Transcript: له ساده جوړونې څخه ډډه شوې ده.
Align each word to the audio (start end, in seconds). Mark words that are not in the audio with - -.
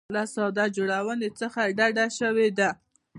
له 0.15 0.23
ساده 0.33 0.65
جوړونې 0.75 1.29
څخه 1.39 1.61
ډډه 1.77 2.05
شوې 2.19 2.47
ده. 2.57 2.69